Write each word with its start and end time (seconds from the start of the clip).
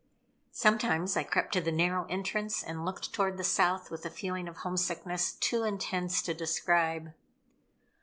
Sometimes 0.51 1.15
I 1.15 1.21
crept 1.21 1.53
to 1.53 1.61
the 1.61 1.71
narrow 1.71 2.05
entrance 2.07 2.63
and 2.63 2.83
looked 2.85 3.13
toward 3.13 3.37
the 3.37 3.43
South 3.43 3.91
with 3.91 4.03
a 4.03 4.09
feeling 4.09 4.47
of 4.47 4.57
homesickness 4.57 5.33
too 5.33 5.61
intense 5.61 6.23
to 6.23 6.33
describe. 6.33 7.13